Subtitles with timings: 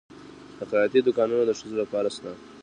[0.57, 2.31] د خیاطۍ دوکانونه د ښځو لپاره شته؟